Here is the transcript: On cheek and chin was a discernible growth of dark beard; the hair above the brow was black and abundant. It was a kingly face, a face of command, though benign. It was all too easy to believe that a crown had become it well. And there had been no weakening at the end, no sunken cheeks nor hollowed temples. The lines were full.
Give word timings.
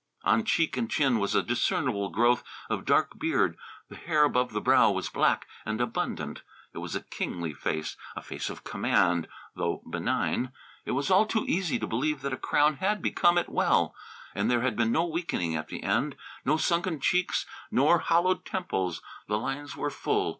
On 0.23 0.43
cheek 0.43 0.77
and 0.77 0.89
chin 0.89 1.19
was 1.19 1.35
a 1.35 1.43
discernible 1.43 2.09
growth 2.09 2.43
of 2.71 2.85
dark 2.85 3.19
beard; 3.19 3.55
the 3.87 3.95
hair 3.95 4.23
above 4.23 4.51
the 4.51 4.59
brow 4.59 4.89
was 4.89 5.09
black 5.09 5.47
and 5.63 5.79
abundant. 5.79 6.41
It 6.73 6.79
was 6.79 6.95
a 6.95 7.03
kingly 7.03 7.53
face, 7.53 7.97
a 8.15 8.23
face 8.23 8.49
of 8.49 8.63
command, 8.63 9.27
though 9.55 9.83
benign. 9.87 10.53
It 10.85 10.93
was 10.93 11.11
all 11.11 11.27
too 11.27 11.45
easy 11.47 11.77
to 11.77 11.85
believe 11.85 12.23
that 12.23 12.33
a 12.33 12.37
crown 12.37 12.77
had 12.77 13.03
become 13.03 13.37
it 13.37 13.47
well. 13.47 13.93
And 14.33 14.49
there 14.49 14.61
had 14.61 14.75
been 14.75 14.91
no 14.91 15.05
weakening 15.05 15.55
at 15.55 15.67
the 15.67 15.83
end, 15.83 16.15
no 16.43 16.57
sunken 16.57 16.99
cheeks 16.99 17.45
nor 17.69 17.99
hollowed 17.99 18.43
temples. 18.43 19.03
The 19.27 19.37
lines 19.37 19.77
were 19.77 19.91
full. 19.91 20.29